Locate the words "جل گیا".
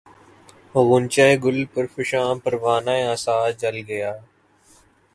3.59-4.11